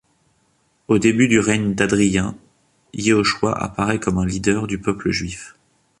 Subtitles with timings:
[0.87, 2.35] Au début du règne d'Hadrien,
[2.95, 5.55] Yehoshua apparaît comme un leader du peuple juif.